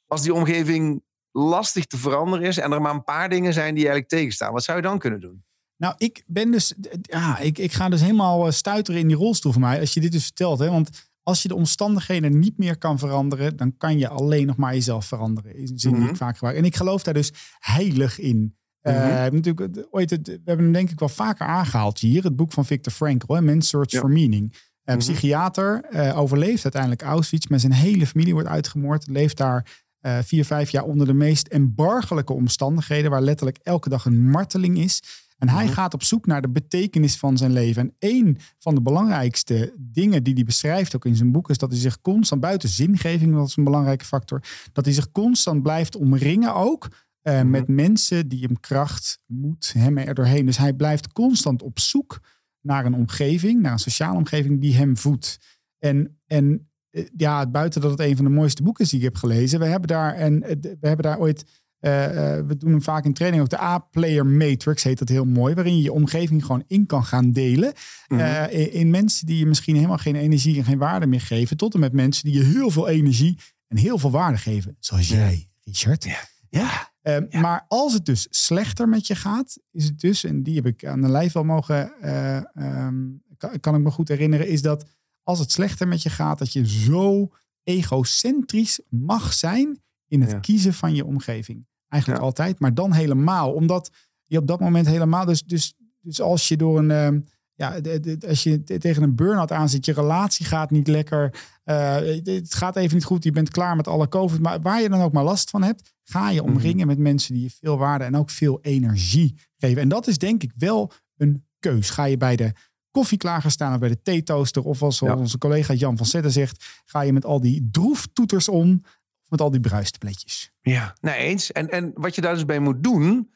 [0.06, 3.82] als die omgeving lastig te veranderen is en er maar een paar dingen zijn die
[3.88, 4.52] eigenlijk tegenstaan?
[4.52, 5.44] Wat zou je dan kunnen doen?
[5.78, 9.52] Nou, ik ben dus, ja, ik, ik ga dus helemaal eh, stuiteren in die rolstoel
[9.52, 10.58] van mij als je dit dus vertelt.
[10.58, 10.70] Hè?
[10.70, 10.90] Want
[11.22, 15.06] als je de omstandigheden niet meer kan veranderen, dan kan je alleen nog maar jezelf
[15.06, 15.56] veranderen.
[15.56, 16.10] Is een zin die Mhm.
[16.10, 16.56] ik vaak gebruik.
[16.56, 18.56] En ik geloof daar dus heilig in.
[18.80, 19.34] Eh, Mhm.
[19.34, 22.22] natuurlijk, het- ooit het, we hebben hem denk ik wel vaker aangehaald hier.
[22.24, 24.00] Het boek van Victor Frankl, hè, Man's Search Ja.
[24.00, 24.52] for Meaning.
[24.84, 24.98] Een Mhm.
[24.98, 29.06] psychiater eh, overleeft uiteindelijk Auschwitz, maar zijn hele familie wordt uitgemoord.
[29.06, 34.04] Leeft daar eh, vier, vijf jaar onder de meest embargelijke omstandigheden, waar letterlijk elke dag
[34.04, 35.02] een marteling is.
[35.38, 35.72] En hij Mhm.
[35.72, 37.82] gaat op zoek naar de betekenis van zijn leven.
[37.82, 41.70] En een van de belangrijkste dingen die hij beschrijft ook in zijn boek is dat
[41.70, 45.96] hij zich constant buiten zingeving, dat is een belangrijke factor, dat hij zich constant blijft
[45.96, 46.88] omringen ook
[47.22, 47.50] eh, Mhm.
[47.50, 50.46] met mensen die hem kracht, moed, hem er doorheen.
[50.46, 52.20] Dus hij blijft constant op zoek
[52.60, 55.38] naar een omgeving, naar een sociale omgeving die hem voedt.
[55.78, 56.67] En, en
[57.16, 59.66] ja, buiten dat het een van de mooiste boeken is die ik heb gelezen, we
[59.66, 61.44] hebben daar, en, we hebben daar ooit
[61.78, 63.48] eh, eh, we doen hem vaak in training ook.
[63.48, 65.54] De A-player matrix heet dat heel mooi.
[65.54, 67.72] Waarin je je omgeving gewoon in kan gaan delen.
[68.08, 68.20] Mhm.
[68.20, 71.56] Eh, in, in mensen die je misschien helemaal geen energie en geen waarde meer geven.
[71.56, 74.76] Tot en met mensen die je heel veel energie en heel veel waarde geven.
[74.80, 76.04] Zoals jij, Richard.
[76.04, 76.18] Ja.
[76.50, 76.92] Ja.
[77.02, 77.40] Eh, Ja.
[77.40, 80.86] Maar als het dus slechter met je gaat, is het dus, en die heb ik
[80.86, 82.96] aan de lijf wel mogen, eh, ehm,
[83.36, 84.84] kan, kan ik me goed herinneren, is dat
[85.28, 87.28] als het slechter met je gaat, dat je zo
[87.62, 90.38] egocentrisch mag zijn in het Ja.
[90.38, 91.66] kiezen van je omgeving.
[91.88, 92.28] Eigenlijk Ja.
[92.28, 93.52] altijd, maar dan helemaal.
[93.52, 93.90] Omdat
[94.24, 95.24] je op dat moment helemaal.
[95.24, 96.90] Dus, dus, dus als je door een.
[96.90, 97.20] ehm,
[97.54, 97.80] ja,
[98.28, 102.54] als je te- tegen een burn-out aan zit, je relatie gaat niet lekker, eh, het
[102.54, 105.12] gaat even niet goed, je bent klaar met alle COVID, maar waar je dan ook
[105.12, 108.30] maar last van hebt, ga je omringen met mensen die je veel waarde en ook
[108.30, 109.82] veel energie geven.
[109.82, 111.90] En dat is denk ik wel een keus.
[111.90, 112.52] Ga je bij de
[112.98, 115.14] koffie klaar gaan staan of bij de theetoaster, of als Ja.
[115.16, 118.82] onze collega Jan van Zetten zegt, ga je met al die droeftoeters om,
[119.28, 120.52] met al die bruistabletjes.
[120.60, 121.52] Ja, nee eens.
[121.52, 123.30] En, en wat je daar dus bij moet doen,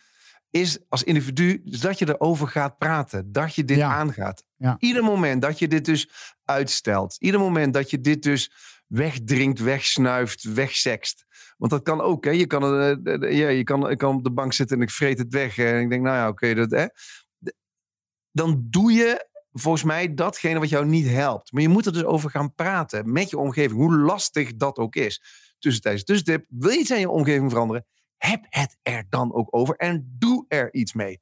[0.50, 3.32] is als individu dat je erover gaat praten.
[3.32, 3.94] Dat je dit Ja.
[3.94, 4.44] aangaat.
[4.56, 4.76] Ja.
[4.78, 6.08] Ieder moment dat je dit dus
[6.44, 7.16] uitstelt.
[7.18, 8.52] Ieder moment dat je dit dus
[8.86, 11.24] wegdrinkt, wegsnuift, wegsext.
[11.56, 12.24] Want dat kan ook.
[12.24, 12.30] Hè?
[12.30, 14.82] Je, kan, eh, eh, eh, ja, je kan, ik kan op de bank zitten en
[14.82, 15.58] ik vreet het weg.
[15.58, 16.54] En ik denk, nou ja, oké.
[16.54, 16.86] dat, hè?
[18.32, 21.52] Dan doe je volgens mij datgene wat jou niet helpt.
[21.52, 23.80] Maar je moet er dus over gaan praten met je omgeving.
[23.80, 25.22] Hoe lastig dat ook is.
[25.58, 26.04] Tussentijds.
[26.04, 26.46] Tussentip.
[26.48, 27.86] Wil je iets aan je omgeving veranderen?
[28.16, 29.76] Heb het er dan ook over.
[29.76, 31.20] En doe er iets mee.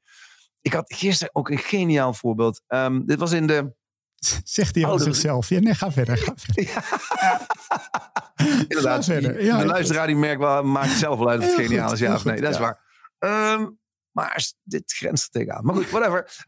[0.61, 2.63] Ik had gisteren ook een geniaal voorbeeld.
[2.67, 3.75] Ehm, dit was in de...
[4.45, 5.49] Zegt hij over zichzelf.
[5.49, 6.17] Ja, nee, ga verder.
[6.17, 6.85] Ga verder.
[8.69, 9.45] Inderdaad, Ga verder.
[9.45, 12.15] Ja, de luisteraar die merkt wel, maakt zelf wel uit of het geniaal is, ja
[12.15, 12.41] of nee.
[12.41, 12.63] Dat is ja.
[12.63, 12.81] waar.
[13.19, 13.67] Ehm,
[14.13, 15.65] maar dit grenst er tegenaan.
[15.65, 16.45] Maar goed, whatever.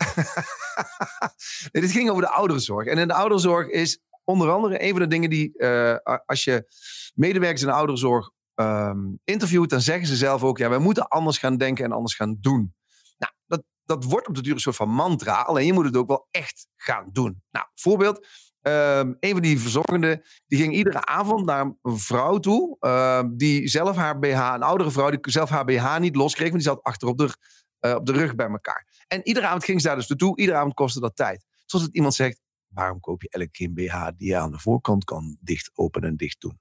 [1.73, 2.87] nee, dit ging over de ouderenzorg.
[2.87, 6.67] En in de ouderenzorg is onder andere een van de dingen die, eh, als je
[7.15, 11.39] medewerkers in de ouderenzorg ehm, interviewt, dan zeggen ze zelf ook, ja, wij moeten anders
[11.39, 12.75] gaan denken en anders gaan doen.
[13.19, 15.97] Nou, dat, dat wordt op de duur een soort van mantra, alleen je moet het
[15.97, 17.43] ook wel echt gaan doen.
[17.51, 18.27] Nou, voorbeeld.
[18.63, 23.69] Ehm, een van die verzorgenden, die ging iedere avond naar een vrouw toe, ehm, die
[23.69, 26.83] zelf haar BH, een oudere vrouw, die zelf haar BH niet loskreeg, want die zat
[26.83, 27.37] achter op de,
[27.79, 29.05] eh, op de rug bij elkaar.
[29.09, 31.45] En iedere avond ging ze daar dus naartoe, iedere avond kostte dat tijd.
[31.67, 34.59] Zoals het iemand zegt, waarom koop je elke keer een BH die je aan de
[34.59, 36.61] voorkant kan dicht openen en dicht doen?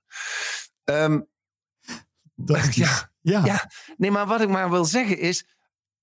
[0.83, 1.21] Ehm,
[2.35, 3.45] Dat ja, ja.
[3.45, 3.71] Ja.
[3.97, 5.45] Nee, maar wat ik maar wil zeggen is,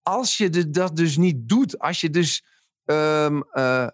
[0.02, 2.44] als je de- dat dus niet doet, als je dus
[2.84, 3.86] eh,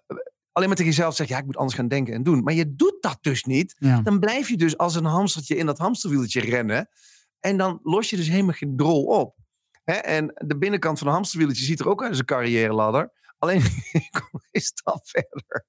[0.54, 2.74] alleen maar tegen jezelf zegt, ja, ik moet anders gaan denken en doen, maar je
[2.74, 4.00] doet dat dus niet, Ja.
[4.00, 6.88] dan blijf je dus als een hamstertje in dat hamsterwieltje rennen
[7.40, 9.36] en dan los je dus helemaal geen drol op.
[9.84, 9.92] Hè?
[9.94, 13.60] En de binnenkant van een hamsterwieltje ziet er ook uit als een carrière-ladder, alleen
[13.92, 15.66] je komt een stap verder.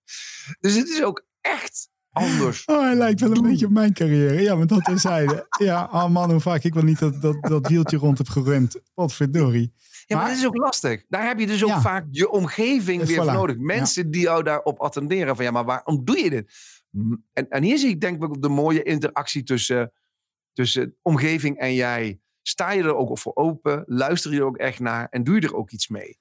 [0.60, 2.66] Dus het is ook echt anders.
[2.66, 4.42] Oh, hij lijkt wel een beetje op mijn carrière.
[4.42, 5.46] Ja, maar dat terzijde.
[5.64, 8.76] Ja, oh man, hoe vaak ik wel niet dat, dat, dat wieltje rond heb gerund.
[8.94, 9.74] Wat verdorie.
[10.08, 11.04] Ja, maar, Maar- dat is ook lastig.
[11.08, 11.82] Daar heb je dus ook Ja.
[11.82, 13.24] vaak je omgeving weer voilà.
[13.24, 13.58] voor nodig.
[13.58, 15.36] Mensen die jou daarop attenderen.
[15.36, 16.54] Van ja, maar waarom doe je dit?
[17.34, 19.92] En, en hier zie ik denk ik de mooie interactie tussen,
[20.54, 22.20] tussen omgeving en jij.
[22.42, 23.84] Sta je er ook voor open?
[23.86, 25.08] Luister je er ook echt naar?
[25.10, 26.18] En doe je er ook iets mee?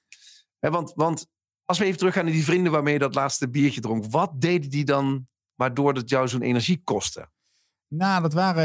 [0.59, 1.27] Want, want
[1.65, 4.05] als we even teruggaan naar die vrienden waarmee je dat laatste biertje dronk.
[4.05, 7.29] Wat deden die dan waardoor het jou zo'n energie kostte?
[7.97, 8.63] Nou, dat waren.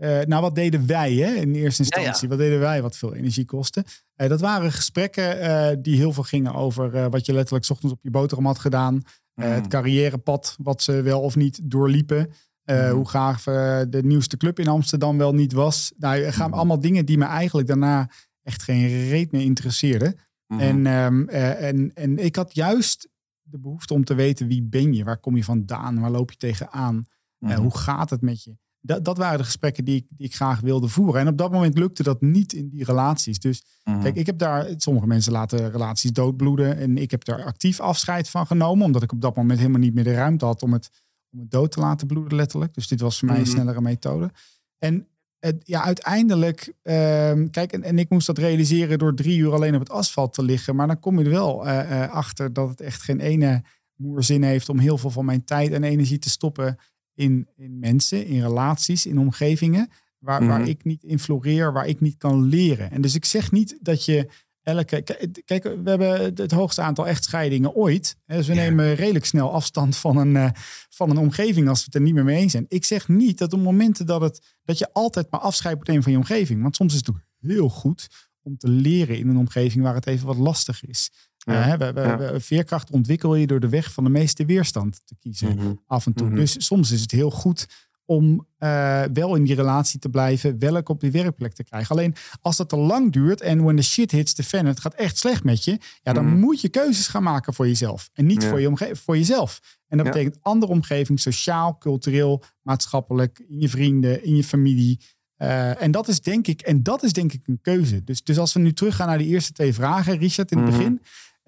[0.00, 1.96] eh, eh, nou, wat deden wij hè, in eerste Ja, ja.
[1.96, 2.28] instantie?
[2.28, 3.84] Wat deden wij wat veel energie kostte?
[4.14, 8.00] Eh, dat waren gesprekken die heel veel gingen over wat je letterlijk 's ochtends op
[8.02, 8.94] je boterham had gedaan.
[9.34, 9.44] Mm.
[9.44, 12.30] Het carrièrepad, wat ze wel of niet doorliepen.
[12.64, 12.90] Mhm.
[12.90, 13.42] Hoe gaaf
[13.88, 15.92] de nieuwste club in Amsterdam wel niet was.
[15.96, 16.58] Nou, gaan Mhm.
[16.58, 18.10] allemaal dingen die me eigenlijk daarna
[18.42, 20.14] echt geen reet meer interesseerden.
[20.46, 20.60] Mhm.
[20.60, 23.08] En, ehm, eh, en, en ik had juist
[23.42, 26.36] de behoefte om te weten wie ben je, waar kom je vandaan, waar loop je
[26.36, 27.04] tegenaan,
[27.50, 27.60] Mhm.
[27.60, 28.56] hoe gaat het met je.
[28.84, 31.20] Dat, dat waren de gesprekken die ik, die ik graag wilde voeren.
[31.20, 33.38] En op dat moment lukte dat niet in die relaties.
[33.38, 34.02] Dus Mhm.
[34.02, 36.76] kijk, ik heb daar, sommige mensen laten relaties doodbloeden.
[36.76, 39.94] En ik heb daar actief afscheid van genomen, omdat ik op dat moment helemaal niet
[39.94, 40.90] meer de ruimte had om het,
[41.30, 42.74] om het dood te laten bloeden, letterlijk.
[42.74, 43.50] Dus dit was voor mij een Mhm.
[43.50, 44.30] snellere methode.
[44.78, 45.06] En
[45.38, 49.74] het, ja, uiteindelijk, ehm, kijk, en, en ik moest dat realiseren door drie uur alleen
[49.74, 50.76] op het asfalt te liggen.
[50.76, 53.62] Maar dan kom je er wel eh, eh, achter dat het echt geen ene
[53.96, 56.76] moer zin heeft om heel veel van mijn tijd en energie te stoppen
[57.14, 59.88] in, in mensen, in relaties, in omgevingen.
[60.18, 60.68] Waar, waar Mhm.
[60.68, 62.90] ik niet in floreer, waar ik niet kan leren.
[62.90, 64.28] En dus ik zeg niet dat je
[64.62, 65.02] elke.
[65.44, 68.16] Kijk, we hebben het- hoogste aantal echtscheidingen ooit.
[68.26, 68.60] Dus we Ja.
[68.62, 70.50] nemen redelijk snel afstand van een, eh,
[70.88, 72.64] van een omgeving als we het er niet meer mee eens zijn.
[72.68, 76.02] Ik zeg niet dat op momenten dat, het, dat je altijd maar afscheid moet nemen
[76.02, 76.62] van je omgeving.
[76.62, 78.08] Want soms is het ook heel goed
[78.42, 81.10] om te leren in een omgeving waar het even wat lastig is.
[81.44, 82.18] Ja, Eh, hè, we, we- ja.
[82.18, 85.72] we- veerkracht ontwikkel je door de weg van de meeste weerstand te kiezen Mhm.
[85.86, 86.26] af en toe.
[86.26, 86.36] Mhm.
[86.36, 87.66] Dus soms is het heel goed
[88.04, 91.96] om eh, wel in die relatie te blijven, wel ook op die werkplek te krijgen.
[91.96, 94.94] Alleen als dat te lang duurt en when the shit hits the fan, het gaat
[94.94, 96.38] echt slecht met je, ja, dan Mhm.
[96.38, 98.48] moet je keuzes gaan maken voor jezelf en niet Ja.
[98.48, 99.60] voor, je voor jezelf.
[99.88, 105.00] En dat betekent andere omgeving, sociaal, cultureel, maatschappelijk, in je vrienden, in je familie.
[105.36, 108.04] Eh, en dat is denk ik, en dat is denk ik een keuze.
[108.04, 111.02] Dus, dus als we nu teruggaan naar die eerste twee vragen, Richard, in het begin.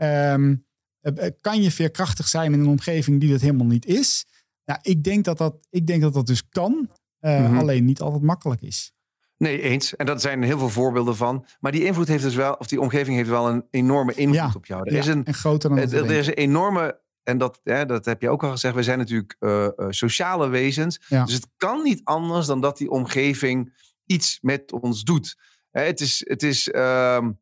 [0.05, 0.55] Ehm,
[1.01, 4.27] eh, kan je veerkrachtig zijn in een omgeving die dat helemaal niet is?
[4.65, 6.91] Ja, ik denk dat dat, ik denk dat, dat dus kan.
[7.19, 7.59] eh, Mhm.
[7.59, 8.93] Alleen niet altijd makkelijk is.
[9.37, 9.97] Nee, eens.
[9.97, 11.47] En dat zijn heel veel voorbeelden van.
[11.61, 14.53] Maar die invloed heeft dus wel, of die omgeving heeft wel een enorme invloed Ja.
[14.55, 14.83] op jou.
[14.87, 17.87] Er Ja, is een, en groter dan er, er is een enorme en dat, hè,
[17.87, 21.01] dat heb je ook al gezegd, we zijn natuurlijk uh, sociale wezens.
[21.09, 21.25] Ja.
[21.25, 23.75] Dus het kan niet anders dan dat die omgeving
[24.07, 25.37] iets met ons doet.
[25.71, 27.33] Hè, het is, het is ehm,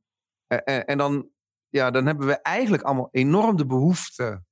[0.47, 1.29] en, en dan,
[1.73, 4.43] ja, dan hebben we eigenlijk allemaal enorm de behoefte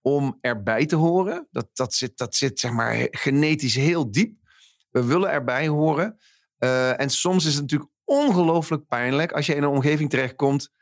[0.00, 1.48] om erbij te horen.
[1.50, 4.38] Dat, dat, zit, dat zit zeg maar genetisch heel diep.
[4.90, 6.18] We willen erbij horen.
[6.58, 10.72] Uh, en soms is het natuurlijk ongelooflijk pijnlijk als je in een omgeving terechtkomt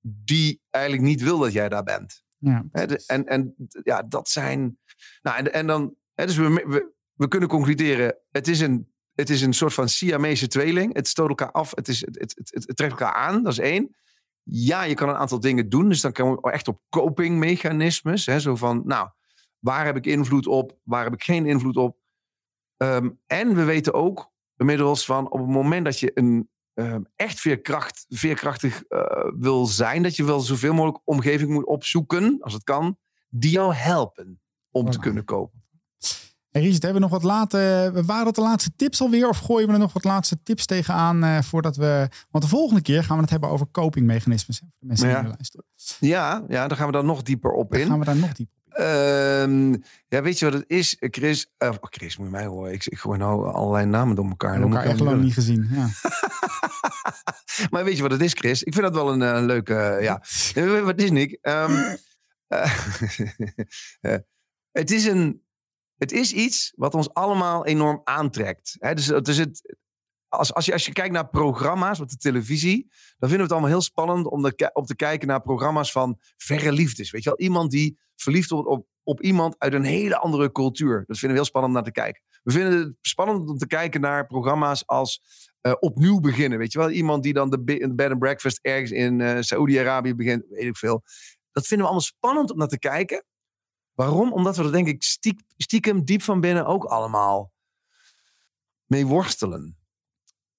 [0.00, 2.22] die eigenlijk niet wil dat jij daar bent.
[2.38, 2.64] Ja.
[3.06, 4.78] En, en ja, dat zijn.
[5.22, 5.94] Nou, en, en dan.
[6.14, 10.46] Dus we, we, we kunnen concluderen: het is, een, het is een soort van Siamese
[10.46, 10.94] tweeling.
[10.94, 13.58] Het stoot elkaar af, het, is, het, het, het, het trekt elkaar aan, dat is
[13.58, 13.94] één.
[14.52, 15.88] Ja, je kan een aantal dingen doen.
[15.88, 18.26] Dus dan komen we echt op copingmechanismes.
[18.26, 19.08] Hè, zo van, nou,
[19.58, 20.78] waar heb ik invloed op?
[20.82, 21.98] Waar heb ik geen invloed op?
[22.76, 27.40] Ehm, en we weten ook inmiddels van op het moment dat je een ehm, echt
[27.40, 32.64] veerkracht, veerkrachtig eh, wil zijn, dat je wel zoveel mogelijk omgeving moet opzoeken, als het
[32.64, 35.64] kan, die jou helpen om te kunnen kopen.
[36.50, 39.28] En Richard, hebben we nog wat late, waren dat de laatste tips alweer?
[39.28, 42.08] Of gooien we er nog wat laatste tips tegenaan eh, voordat we...
[42.30, 44.58] Want de volgende keer gaan we het hebben over copingmechanismes.
[44.58, 45.22] Voor de mensen die Ja.
[45.22, 45.64] nu luisteren.
[46.00, 47.86] Ja, ja, daar gaan we dan nog dieper op Dan in.
[47.86, 48.58] gaan we daar nog dieper op.
[48.74, 49.72] Ehm,
[50.08, 51.50] ja, weet je wat het is, Chris?
[51.58, 52.72] Eh, Chris, moet je mij horen.
[52.72, 54.50] Ik, ik gooi nou allerlei namen door elkaar.
[54.58, 55.68] Dat moet elkaar ik echt lang niet gezien.
[55.70, 55.88] Ja.
[57.70, 58.62] Maar weet je wat het is, Chris?
[58.62, 59.74] Ik vind dat wel een, eh, leuke.
[59.74, 60.22] eh, ja.
[60.84, 61.38] Wat is Nick?
[61.42, 61.94] Ehm,
[62.46, 62.72] eh,
[64.00, 64.16] eh,
[64.72, 65.42] het, is een,
[66.00, 68.76] het is iets wat ons allemaal enorm aantrekt.
[68.94, 69.76] Dus, het,
[70.28, 73.52] als, als, je, als je kijkt naar programma's op de televisie, dan vinden we het
[73.52, 77.10] allemaal heel spannend om, de, te kijken naar programma's van verre liefdes.
[77.10, 81.04] Weet je wel, iemand die verliefd wordt op, op iemand uit een hele andere cultuur.
[81.06, 82.22] Dat vinden we heel spannend om naar te kijken.
[82.42, 85.22] We vinden het spannend om te kijken naar programma's als
[85.60, 86.58] eh, opnieuw beginnen.
[86.58, 90.44] Weet je wel, iemand die dan de bed and breakfast ergens in eh Saoedi-Arabië begint,
[90.48, 91.02] weet ik veel.
[91.52, 93.24] Dat vinden we allemaal spannend om naar te kijken.
[93.94, 94.32] Waarom?
[94.32, 97.52] Omdat we er denk ik stiek- stiekem diep van binnen ook allemaal
[98.86, 99.78] mee worstelen.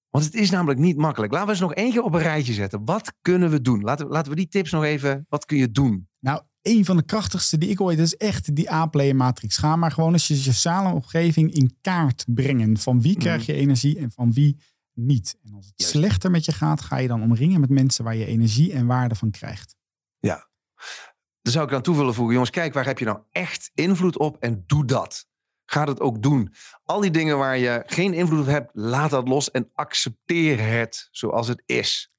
[0.08, 1.32] Want het is namelijk niet makkelijk.
[1.32, 2.84] Laten we eens nog één keer op een rijtje zetten.
[2.84, 3.80] Wat kunnen we doen?
[3.80, 5.26] Laten we, laten we die tips nog even.
[5.28, 6.08] Wat kun je doen?
[6.18, 9.56] Nou, een van de krachtigste die ik ooit, is echt die A-player matrix.
[9.56, 12.78] Ga maar gewoon eens je sociale omgeving in kaart brengen.
[12.78, 14.60] Van wie krijg je energie en van wie
[14.92, 15.38] niet.
[15.42, 15.94] En als het Juist.
[15.94, 19.14] slechter met je gaat, ga je dan omringen met mensen waar je energie en waarde
[19.14, 19.76] van krijgt.
[21.42, 22.32] Daar zou ik aan toe willen voegen.
[22.32, 24.36] Jongens, kijk, waar heb je nou echt invloed op?
[24.40, 25.26] En doe dat.
[25.64, 26.54] Ga het ook doen.
[26.84, 31.08] Al die dingen waar je geen invloed op hebt, laat dat los en accepteer het
[31.10, 32.12] zoals het is.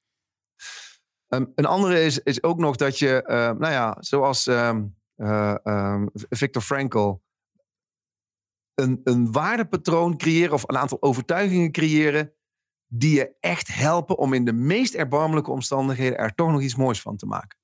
[1.28, 4.84] Ehm, een andere is, is ook nog dat je, eh, nou ja, zoals ehm,
[5.16, 7.14] eh, ehm, Viktor Frankl,
[8.74, 12.32] een, een waardepatroon creëren of een aantal overtuigingen creëren
[12.86, 17.00] die je echt helpen om in de meest erbarmelijke omstandigheden er toch nog iets moois
[17.00, 17.58] van te maken.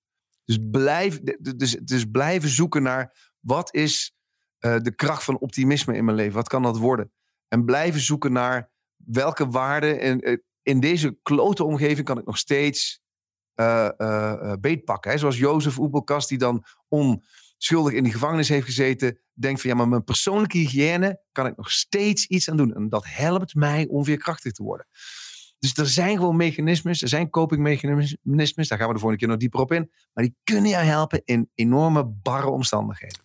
[0.50, 1.20] Dus, blijf,
[1.56, 4.14] dus, dus blijven zoeken naar wat is
[4.58, 6.34] eh, de kracht van optimisme in mijn leven?
[6.34, 7.12] Wat kan dat worden?
[7.48, 12.38] En blijven zoeken naar welke waarden in, eh, in deze klote omgeving kan ik nog
[12.38, 13.00] steeds
[13.54, 15.10] eh beetpakken.
[15.10, 15.18] Hè?
[15.18, 19.88] Zoals Jozef Oebelkas, die dan onschuldig in die gevangenis heeft gezeten, denkt van ja, maar
[19.88, 22.74] mijn persoonlijke hygiëne kan ik nog steeds iets aan doen.
[22.74, 24.86] En dat helpt mij om veerkrachtig te worden.
[25.60, 29.36] Dus er zijn gewoon mechanismes, er zijn copingmechanismes, daar gaan we de volgende keer nog
[29.36, 29.90] dieper op in.
[30.12, 33.18] Maar die kunnen jou helpen in enorme barre omstandigheden.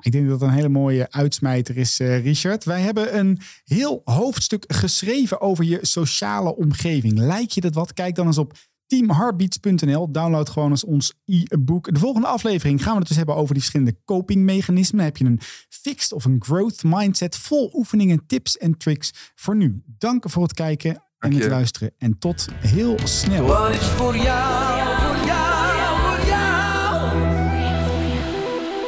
[0.00, 2.64] Ik denk dat dat een hele mooie uitsmijter is, eh, Richard.
[2.64, 7.18] Wij hebben een heel hoofdstuk geschreven over je sociale omgeving.
[7.18, 7.92] Lijkt je dat wat?
[7.92, 8.52] Kijk dan eens op
[8.86, 10.10] teamheartbeats.nl.
[10.12, 11.94] Download gewoon eens ons e-book.
[11.94, 15.04] De volgende aflevering gaan we het dus hebben over die verschillende copingmechanismen.
[15.04, 19.32] Heb je een fixed of een growth mindset vol oefeningen, tips en tricks.
[19.34, 21.90] Voor nu, dank voor het kijken en het luisteren.
[21.98, 23.46] En tot heel snel.
[23.46, 27.10] Wat is voor jou, voor jou, voor jou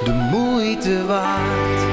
[0.04, 1.91] de moeite waard?